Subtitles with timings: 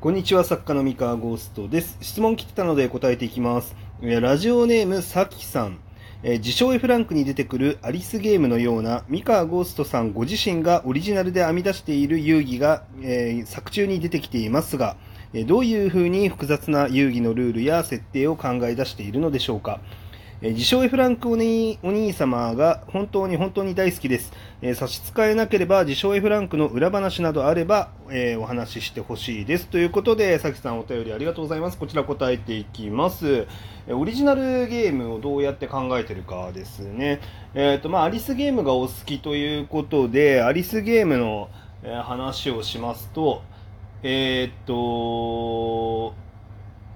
[0.00, 1.98] こんにちは、作家の三河ゴーストです。
[2.02, 3.74] 質問来てたので答えていきます。
[4.00, 5.80] ラジオネーム、さきさん。
[6.22, 14.96] え自称 F ランクに出てくるアリスゲームのような三河ゴーストさんご自身がオリジナルで編み出している遊戯が、えー作中に出てきていますが、
[15.34, 19.80] えどういう風に複雑な遊戯のルールや設定を考え出しているのでしょうか？
[20.40, 24.32] えー自称 F ランクお兄お兄様が本当に本当に大好きです。
[24.62, 29.66] えー差し支えなければ自称 F ランクの裏話などあれば、えーお話ししてほしいです。
[29.66, 31.78] ということで、さきさんお便りありがとうございます。
[31.78, 33.48] こちら答えていきます。
[33.88, 37.20] えオリジナルゲームをどうやって考えてるかですね。
[37.54, 41.48] えっ、と、まあ、アリスゲームがお好きということで、アリスゲームの、
[41.82, 43.42] え話をしますと、
[44.04, 46.14] えっ、と、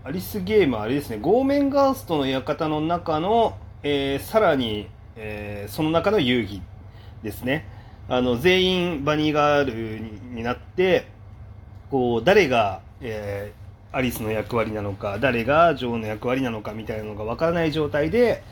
[0.05, 6.61] アリスゲームはあれですね、ゴーメンガーストの館の中の、えーさらに、えーその中の遊戯
[7.23, 7.69] ですね。
[8.09, 10.01] あの、全員バニーガール
[10.35, 11.07] になって、
[11.91, 13.63] こう、誰が、えー
[13.95, 18.43] アリスの役割なのか、誰がジョーの役割なのかみたいなのがわからない状態で、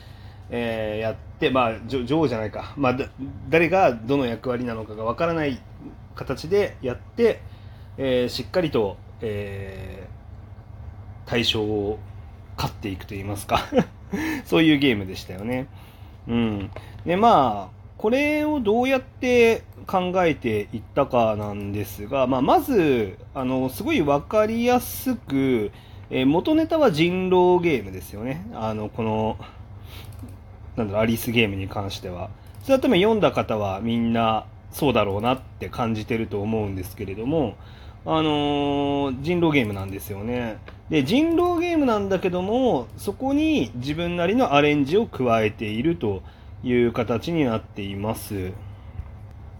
[0.51, 2.97] えーやって、まあ、ジョジョーじゃないか、まあ、
[3.49, 5.59] 誰がどの役割なのかがわからない
[6.15, 7.41] 形でやって、
[7.97, 10.20] えーしっかりと、えー
[11.25, 11.99] 対象を
[12.57, 13.61] 勝っていくといいますか
[14.45, 15.67] そういうゲームでしたよね。
[16.27, 16.71] うん。
[17.05, 25.71] で、まあ、これをどうやって考えていったかなんですが、まあ、まず、あの、すごいわかりやすく、
[26.09, 28.45] えー元ネタは人狼ゲームですよね。
[28.53, 29.37] あの、この、
[30.75, 32.29] なんだろう、アリスゲームに関しては。
[32.63, 37.55] それは多分読んだ方はみんなそうだろうなって感じてると思うんですけれども、
[38.05, 40.57] あのー人狼ゲームなんですよね。
[40.91, 46.21] で、人狼ゲームなんだけども、そこに自分なりのアレンジを加えていると
[46.63, 48.51] いう形になっています。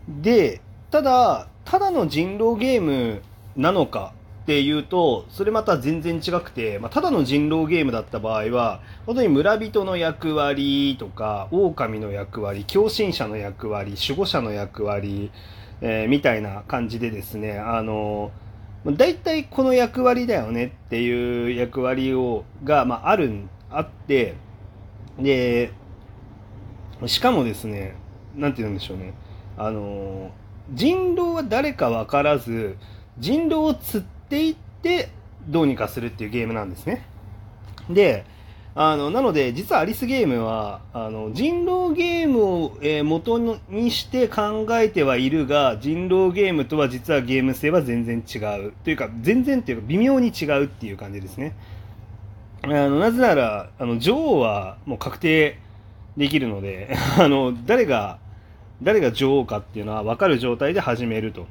[0.10, 0.60] で、
[0.92, 3.22] ただ、ただの人狼ゲーム
[3.56, 15.32] なのかっていうと、それまた全然違くて、まあ、ただの人狼ゲームだった場合は、本当に村人の役割とか、狼の役割、狂信者の役割、守護者の役割、
[15.80, 18.32] えーみたいな感じでですね、あの、
[18.86, 24.36] 大体この役割だよねっていう役割を、が、まあ、ある、あって、
[25.20, 25.72] で、
[27.06, 27.96] しかもですね、
[28.36, 29.14] 何て言うんでしょうね、
[29.58, 30.32] あの、
[30.74, 32.78] 人狼は誰か分からず、
[33.20, 35.10] 人狼を釣っていって、
[35.48, 37.06] どうにかするっていうゲームなんですね。
[37.90, 38.26] で、
[38.74, 43.38] あの、なので、実はアリスゲームは、あの、人狼ゲームを、えー元
[43.70, 48.74] にして考えてはいるが、人狼ゲームとは実はゲーム性は全然違う。
[48.86, 51.54] というか、全然っていうか、微妙に違うっていう感じですね。
[52.64, 55.58] あの、なぜなら、あの、女王はもう確定
[56.16, 58.20] できるので、 あの、誰が、
[58.82, 61.46] 誰が女王かっていうのは分かる状態で始めると。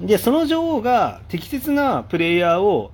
[0.00, 2.90] で、その女王が適切なプレイヤーを、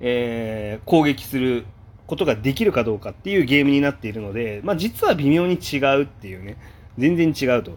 [0.00, 1.64] えー攻撃する
[2.08, 6.56] ことができるかどうかっていうゲームになっているので、まあ実は微妙に違うっていうね、
[6.96, 7.76] 全然違うと。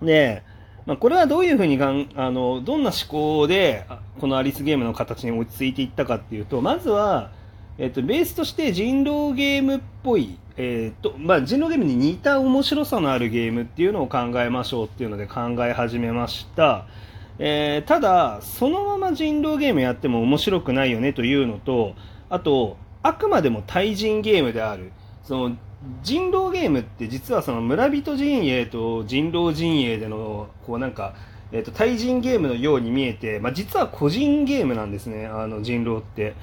[0.00, 0.42] で、
[0.86, 3.84] まあこれはどういうふうにがん、あの、どんな思考で、
[4.18, 7.30] このアリスゲームの形に落ち着いていったかっていうと、まずは、
[7.78, 16.86] えっと、ベースとして人狼ゲームっぽい、えっと、まあ、人狼ゲームに似た面白さのあるゲームっていうのを考えましょうっていうので考え始めました。
[17.38, 21.94] えーただ、そのまま人狼ゲームやっても面白くないよねというのと、
[22.28, 24.92] あと、あくまでも対人ゲームである。
[25.22, 25.56] その、
[26.02, 31.14] 人狼ゲームって実はその村人陣営と人狼陣営での、こうなんか、
[31.50, 36.34] えっ、と、対人ゲームのように見えて、まあ、実は個人ゲームなんですね、あの、人狼って。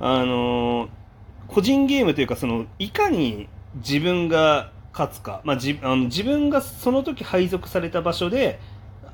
[0.00, 0.88] あのー
[1.48, 8.60] 個人ゲームというか、その、いかに自分が勝つか、まあ、じあの自分がその時配属された場所で、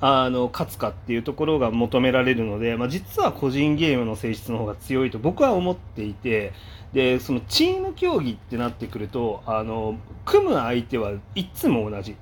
[0.01, 6.53] あの、勝つかっていうところが求められるので、まあ、実は個人ゲームの性質の方が強いと僕は思っていて、
[6.93, 12.17] で、そのチーム競技ってなってくると、あの、組む相手はいつも同じ。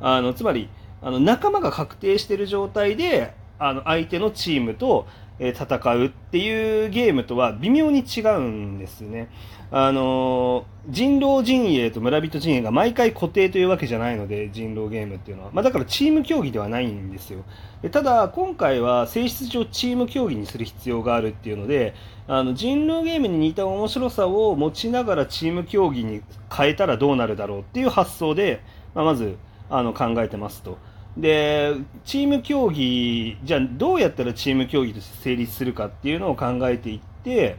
[0.00, 0.68] あの、つまり、
[1.02, 5.06] あの、仲間が確定している状態で、あの、相手のチームと、
[5.40, 9.30] 戦うっていうゲームとは微妙に違うんですね。
[9.70, 15.50] あのー人狼陣営と村人陣営が毎回固定というわけじゃないので、人狼ゲームっていうのは。
[15.52, 17.44] まあだからチーム競技ではないんですよ。
[17.82, 21.94] でただ、今回は性質上チーム競技にする必要があるっていうので、
[22.26, 28.62] あの、人狼ゲームに似た面白さを持ちながらチーム競技に変えたらどうなるだろうっていう発想で、
[28.94, 29.36] まあ、まず、
[29.68, 30.78] あの、考えてますと。
[31.16, 31.74] で、
[32.04, 37.56] チーム競技、じゃあどうやったらチーム競技として成立するかっていうのを考えていって、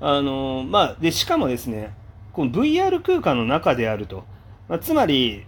[0.00, 1.94] あの、まあ、で、しかもですね、
[2.32, 4.24] この VR 空間の中であると。
[4.68, 5.44] まあ、つまり、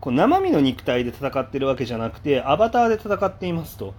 [0.00, 3.94] こう生身の肉体で戦ってるわけじゃなくて、アバターで戦っていますと。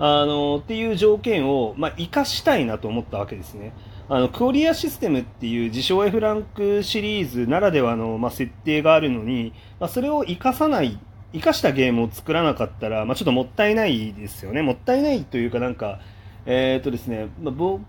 [0.00, 3.72] あのっていう条件を、まあ、生かしたいなと思ったわけですね。
[4.08, 10.98] あのクオリアシステムっていう自称 F ランクシリーズならではの、まあ、設定があるのに、まあ、それを生かさない
[11.32, 14.62] 生かしたゲームを作らなかったら、まあ、ちょっともったいないですよね。
[14.62, 16.00] もったいないというかなんか、
[16.46, 17.82] えー、っとですね、まあ、僕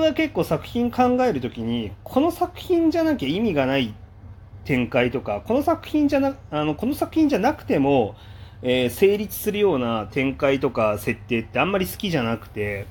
[0.00, 3.94] は結構作品考えるときに、この作品じゃなきゃ意味がない
[4.64, 8.16] 展開とか、この作品じゃな、あの、この作品じゃなくても、
[8.62, 12.86] えー、成立するような展開とか設定ってあんまり好きじゃなくて、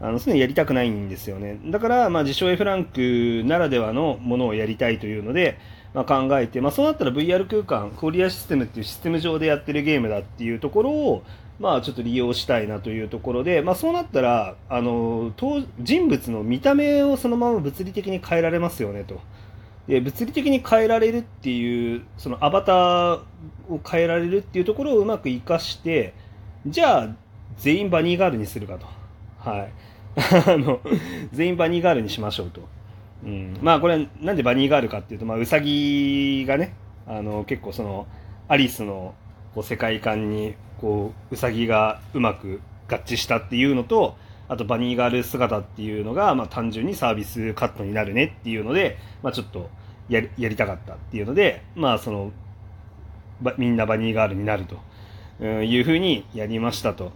[0.00, 1.60] あの、そういうのやりたくないんですよね。
[1.66, 5.58] だから、まあ、自称 F ランクならではのものをやりたいというので、
[5.94, 11.22] まあ、考えて、まあ、そうなったら VR 空間、クオリアシステムっていうシステム上でやってるゲームだっていうところを、
[11.60, 15.32] まあ、ちょっと利用したいなというところで、まあ、そうなったら、あの、
[15.80, 19.20] 人物の見た目をそのまま物理的に変えられますよねと。
[19.88, 23.20] で物理的に変えられるっていうそのアバター
[23.68, 26.14] を変えられるっていうところをうまく活かして
[26.66, 27.16] じゃあ
[27.58, 28.86] 全員バニーガールにするかと。
[29.38, 29.72] はい。
[30.46, 30.80] あの
[31.32, 32.68] 全員バニーガールにしましょうと、
[33.24, 36.74] うん、まあこれなんでバニーガールかっていうと、まあ、ウサギがね
[37.06, 38.06] あの結構その
[38.48, 39.14] アリスの
[39.54, 44.16] こう世界観にこうウサギがうまく合致したっていうのと
[44.48, 49.70] あとバニーガール姿っていうのが、まあ、単純にサービスカットになるねっていうので、まあ、ちょっと
[50.08, 52.32] やりやりたかったっていうので、まあ、その
[53.56, 57.12] みんなバニーガールになるというふうにやりましたと。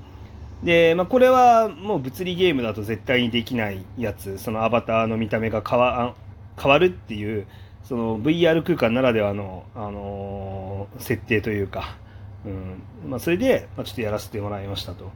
[0.63, 6.15] で、まあ、これはもう物理ゲームだと絶対にできないやつ、そのアバターの見た目が変わ
[6.61, 7.47] 変わるっていう、
[7.85, 11.97] その VR 空間ならではの、あのー、設定というか、
[12.45, 12.83] うん。
[13.11, 15.11] まあ、それで、まあ、ちょっとやらせてもらいましたと。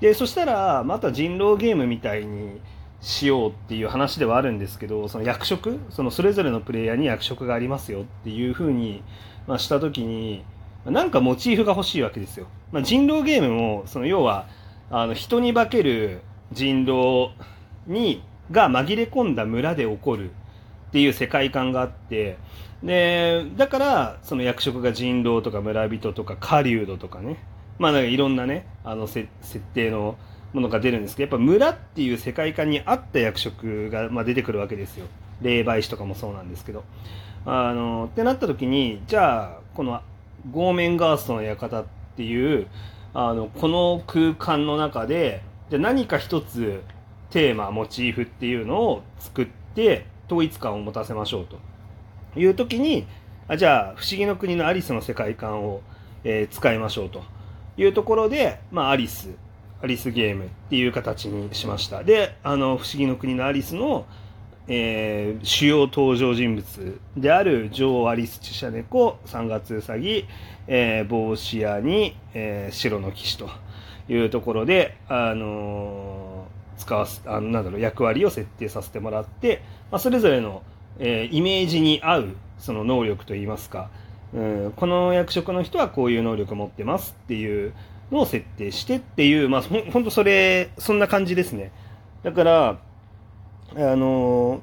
[0.00, 2.60] でそしたらまた人狼ゲームみたいに
[3.00, 5.78] しようっていう話ではあるんですけどその役職？
[5.90, 9.02] そのそれぞれのプレイヤーに役職がありますよっていうふうに、
[9.46, 10.44] まあ、した時に
[10.84, 14.46] なんかモチーフが欲しいわけですよ、まあ、人狼ゲームもその要は
[14.90, 16.20] あの人に化ける
[16.52, 17.34] 人狼
[17.86, 20.32] にが紛れ込んだ村で起こるっ
[20.92, 22.36] ていう世界観があって
[22.82, 27.38] でだからその役職が人狼とか村人とか狩人とかね
[27.78, 29.26] まあなんかいろんなね、あの設
[29.74, 30.16] 定の
[30.52, 35.06] ものが出るんですけど、やっぱ村っていう世界観に合った役職が、まあ、出てくるわけですよ。
[35.42, 36.84] 霊媒師とかもそうなんですけど。
[37.46, 40.00] あの、ってなった時に、じゃあ、この
[40.50, 41.84] ゴーメンガーストの館っ
[42.16, 42.68] ていう、
[43.14, 46.82] あの、この空間の中で、じゃ何か一つ
[47.30, 51.58] テーマ、モチーフっていうのを作って、統一感を持たせましょうと
[52.38, 53.06] いう時に、
[53.46, 55.82] あじゃあ、不思議の国のアリスの世界観を、
[56.24, 57.22] えー、使いましょうと。
[57.76, 59.30] いうところで、まあ、アリス、
[59.82, 62.04] アリスゲームっていう形にしました。
[62.04, 64.06] で、あの、不思議の国のアリスの、
[64.66, 70.26] えー、主要登場人物である女王アリスチシャネコ、三月うさぎ、
[70.66, 73.50] えー、帽子屋に、えー、白の騎士と
[74.08, 80.62] いうところで、あのー、使わす、あの、なんだろう、役割を設定させてもらって、まあ、それぞれの、
[80.98, 82.28] えー、イメージに合う、
[82.58, 83.90] その能力といいますか、
[84.32, 87.74] うん、この役職の人はこういう能力を持ってますっていう
[88.10, 91.70] のを設定してっていう、まあ、ほほんとそれ、そんな感じですね。
[92.22, 92.78] だから、
[93.76, 94.62] あの、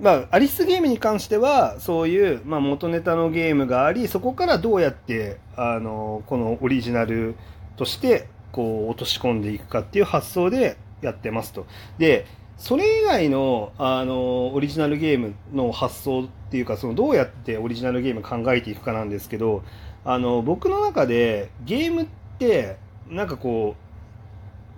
[0.00, 7.34] まあ、アリスゲームに関しては、そういう、まあ、元ネタのゲームがあり、そこからどうやって、あの、このオリジナル
[7.76, 11.66] として、こう、落とし込んでいくかっていう発想でやってますと。
[11.98, 19.62] で、それ以外の、あの、オリジナルゲームの発想っていうか、その、どうやってオリジナルゲーム考えていくかなんですけど、
[20.04, 22.06] あの、僕の中で、ゲームっ
[22.38, 22.76] て、
[23.08, 23.89] なんかこう、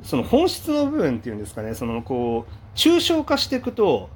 [0.02, 4.10] その本質の部分っていうんですかね、その、こう、抽象化していくと、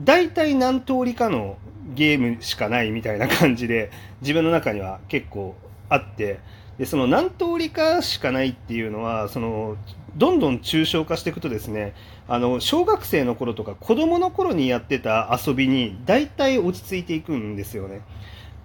[0.00, 1.56] 大体何通りかの
[1.94, 5.54] ゲームしかないみたいな感じで、自分の中には結構
[5.88, 6.40] あって、
[6.78, 9.76] で、その何通りかしかないっていうのは、その、
[10.16, 11.94] どんどん抽象化していくとですね、
[12.28, 18.00] あの、小学生の頃とか子供の頃にやってた遊びに大体落ち着いていくんですよね。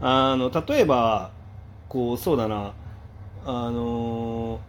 [0.01, 1.31] あの、例えば、
[1.87, 2.73] こう、そうだな、
[3.45, 4.59] あの、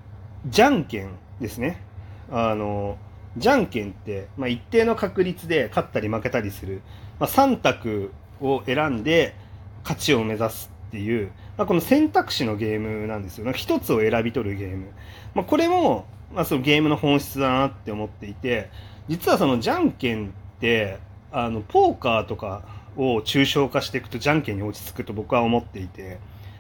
[0.47, 1.11] じゃんけん
[1.41, 1.83] ですね。
[2.31, 2.97] あの、
[3.37, 6.83] じゃんけんって、まあ、一定の確率で勝ったり負けたりする、
[7.19, 9.35] まあ、3択を選んで
[9.83, 13.51] 勝ちを目指すっていう、まあ、この選択肢のゲームなんですよ。
[13.53, 14.89] 一つを選び取るゲーム。
[15.35, 18.71] まあ、これも、まあ、そのゲームの本質だなって思っていて、
[19.09, 20.99] 実はそのじゃんけんって、
[21.33, 22.63] あの、ポーカーとか
[22.97, 26.19] を抽象化していくとじゃんけんに落ち着くと僕は思っていて、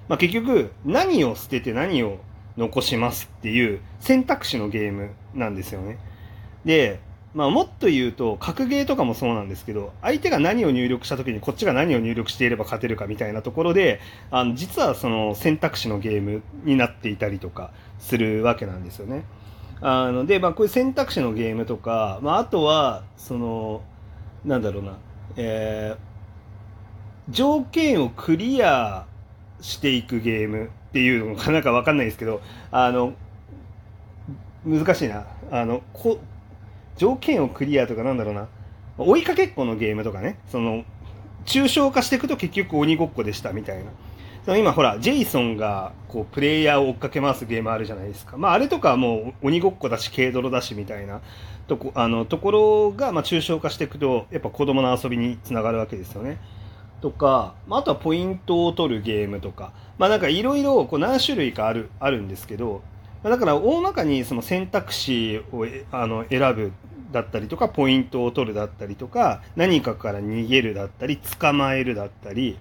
[0.08, 2.18] まあ、結局、何を捨てて何を
[2.56, 5.98] 残しますっていう選択肢のゲームなんですよね。
[6.64, 7.00] で、
[7.34, 19.24] まあ、もっと言うと、格ゲーとかもそうなんですけど、相手が何を入力した時にこっちが何を入力していれば勝てるかみたいなところで、あの、実はその選択肢のゲームになっていたりとかするわけなんですよね。
[19.80, 23.82] あので、まあ、こういう選択肢のゲームとか、まあ、あとはその
[24.44, 24.98] なんだろうな、
[25.36, 29.06] えー、条件をクリア
[29.60, 33.14] していくゲームっていうのかなんか分かんないですけどあの
[34.64, 36.20] 難しいなあのこ
[36.96, 38.48] 条件をクリアとかなんだろうな
[38.98, 40.84] 追いかけっこのゲームとかねその
[41.46, 43.90] 抽象化していくと結局鬼ごっこでしたみたいな
[44.44, 48.36] その今ほら、ジェイソンがこうプレイヤーを追っかけ回すゲームあるじゃないですか。
[48.36, 51.20] まああれとかはもう鬼ごっこだし、軽泥だしみたいな
[51.68, 56.38] とこ、あの、ところが、まあ抽象化していくと、やっぱ子供の遊びにつながるわけですよね。
[57.02, 62.82] とか、まあ、とはポイントを取るゲームとか、まあなんかいろいろ何種類かある、あるんですけど、
[63.22, 66.72] まだから大まかにその選択肢をあの選ぶ
[67.10, 72.56] だったりとか、ポイントを取るだったりとか、何かから逃げるだったり、捕まえるだったり、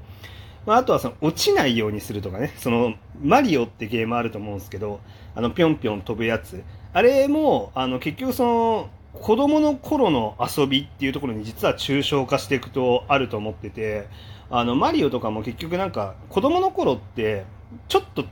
[0.65, 4.99] まあ、あとはその落ちないようにするとかね、そのマリオってゲームあると思うんですけど、
[5.35, 6.63] あのぴょんぴょん飛ぶやつ。
[6.93, 14.07] あれも、あの結局その子供の頃の遊びっていうところに実は抽象化していくとあると思ってて、
[14.49, 17.45] あのマリオとかも結局なんか子供の頃って
[17.87, 18.25] ちょっと、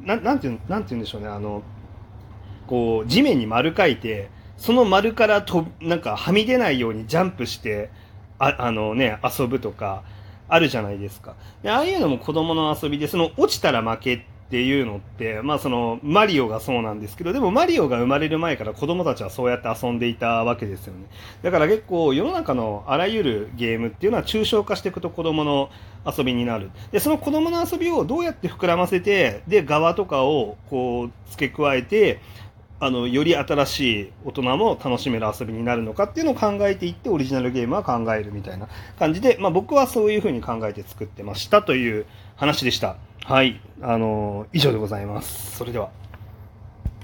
[0.00, 1.62] ななんていう、なんて言うんでしょうね、あの、
[2.66, 7.90] こう地面に丸書いて、その丸からとなんかはみ出ないようにジャンプして、
[8.38, 10.02] ああのね、遊ぶとか、
[10.48, 11.34] あるじゃないですか。
[11.62, 21.06] で、ああいうのも子供の遊びで、その落ちたら負けっっていうのって、まあそのマリオがそうなんですけど、でもマリオが生まれる前から子供たちはそうやって遊んでいたわけですよね。
[21.42, 25.70] だから結構世の中のあらゆるゲームっていうのは抽象化していくと子供の
[26.06, 26.70] 遊びになる。
[26.92, 32.20] で、その子供の遊びをどうやって膨らませて、で、側とかをこう付け加えて、
[32.80, 42.04] あのより新しい大人も楽しめる遊びになるのかっていうのを考えていってオリジナルゲームは考えるみたいな感じで、まあ、僕はそういうふうに考えて作ってましたという
[42.36, 42.96] 話でした。
[43.26, 45.56] はい、あの以上でございます。
[45.56, 46.03] それでは。